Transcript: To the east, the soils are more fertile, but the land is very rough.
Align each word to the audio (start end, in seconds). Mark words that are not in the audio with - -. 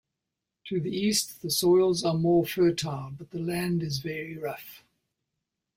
To 0.65 0.79
the 0.79 0.89
east, 0.89 1.43
the 1.43 1.51
soils 1.51 2.03
are 2.03 2.15
more 2.15 2.43
fertile, 2.43 3.11
but 3.15 3.29
the 3.29 3.37
land 3.37 3.83
is 3.83 3.99
very 3.99 4.35
rough. 4.35 4.83